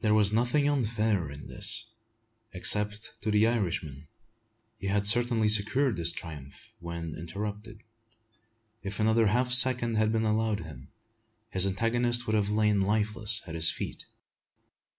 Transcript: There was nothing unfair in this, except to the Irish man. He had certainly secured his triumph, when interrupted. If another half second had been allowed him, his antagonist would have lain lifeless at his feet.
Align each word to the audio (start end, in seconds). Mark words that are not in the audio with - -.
There 0.00 0.12
was 0.12 0.34
nothing 0.34 0.68
unfair 0.68 1.30
in 1.30 1.46
this, 1.46 1.88
except 2.52 3.14
to 3.22 3.30
the 3.30 3.46
Irish 3.46 3.82
man. 3.82 4.06
He 4.76 4.88
had 4.88 5.06
certainly 5.06 5.48
secured 5.48 5.96
his 5.96 6.12
triumph, 6.12 6.74
when 6.78 7.14
interrupted. 7.16 7.82
If 8.82 9.00
another 9.00 9.28
half 9.28 9.50
second 9.54 9.94
had 9.96 10.12
been 10.12 10.26
allowed 10.26 10.60
him, 10.60 10.92
his 11.48 11.66
antagonist 11.66 12.26
would 12.26 12.36
have 12.36 12.50
lain 12.50 12.82
lifeless 12.82 13.40
at 13.46 13.54
his 13.54 13.70
feet. 13.70 14.04